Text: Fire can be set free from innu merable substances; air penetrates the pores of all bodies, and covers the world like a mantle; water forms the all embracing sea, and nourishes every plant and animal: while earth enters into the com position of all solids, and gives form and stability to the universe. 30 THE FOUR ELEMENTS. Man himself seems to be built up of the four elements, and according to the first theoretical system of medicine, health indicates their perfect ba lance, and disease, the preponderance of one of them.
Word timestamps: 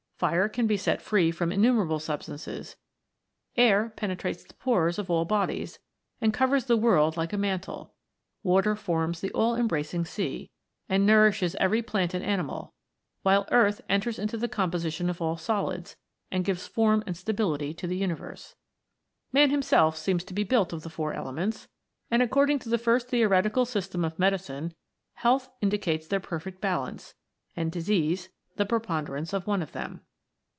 Fire 0.21 0.47
can 0.47 0.67
be 0.67 0.77
set 0.77 1.01
free 1.01 1.31
from 1.31 1.49
innu 1.49 1.73
merable 1.73 1.99
substances; 1.99 2.75
air 3.57 3.89
penetrates 3.95 4.43
the 4.43 4.53
pores 4.53 4.99
of 4.99 5.09
all 5.09 5.25
bodies, 5.25 5.79
and 6.21 6.31
covers 6.31 6.65
the 6.65 6.77
world 6.77 7.17
like 7.17 7.33
a 7.33 7.39
mantle; 7.39 7.95
water 8.43 8.75
forms 8.75 9.19
the 9.19 9.31
all 9.31 9.55
embracing 9.55 10.05
sea, 10.05 10.51
and 10.87 11.07
nourishes 11.07 11.55
every 11.55 11.81
plant 11.81 12.13
and 12.13 12.23
animal: 12.23 12.71
while 13.23 13.47
earth 13.51 13.81
enters 13.89 14.19
into 14.19 14.37
the 14.37 14.47
com 14.47 14.69
position 14.69 15.09
of 15.09 15.23
all 15.23 15.37
solids, 15.37 15.95
and 16.29 16.45
gives 16.45 16.67
form 16.67 17.03
and 17.07 17.17
stability 17.17 17.73
to 17.73 17.87
the 17.87 17.97
universe. 17.97 18.49
30 18.49 18.53
THE 18.53 18.53
FOUR 18.53 18.57
ELEMENTS. 18.75 19.33
Man 19.33 19.49
himself 19.49 19.97
seems 19.97 20.23
to 20.25 20.35
be 20.35 20.43
built 20.43 20.71
up 20.71 20.77
of 20.77 20.83
the 20.83 20.91
four 20.91 21.13
elements, 21.13 21.67
and 22.11 22.21
according 22.21 22.59
to 22.59 22.69
the 22.69 22.77
first 22.77 23.07
theoretical 23.09 23.65
system 23.65 24.05
of 24.05 24.19
medicine, 24.19 24.75
health 25.15 25.49
indicates 25.61 26.05
their 26.05 26.19
perfect 26.19 26.61
ba 26.61 26.77
lance, 26.79 27.15
and 27.55 27.71
disease, 27.71 28.29
the 28.57 28.67
preponderance 28.67 29.33
of 29.33 29.47
one 29.47 29.63
of 29.63 29.71
them. 29.71 30.01